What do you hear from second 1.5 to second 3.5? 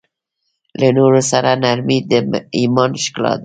نرمي د ایمان ښکلا ده.